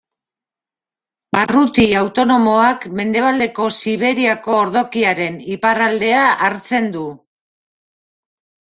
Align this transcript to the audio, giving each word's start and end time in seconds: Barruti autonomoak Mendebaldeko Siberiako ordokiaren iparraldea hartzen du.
Barruti 1.37 1.85
autonomoak 1.99 2.89
Mendebaldeko 3.01 3.69
Siberiako 3.83 4.59
ordokiaren 4.65 5.41
iparraldea 5.59 6.27
hartzen 6.51 6.93
du. 7.01 7.09